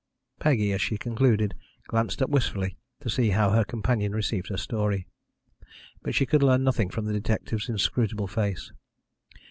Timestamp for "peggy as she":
0.39-0.97